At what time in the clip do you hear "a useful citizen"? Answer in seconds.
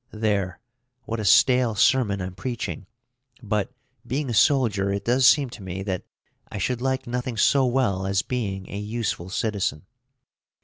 8.71-9.85